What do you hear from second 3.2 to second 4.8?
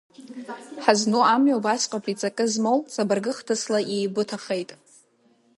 хҭысла иеибыҭахеит.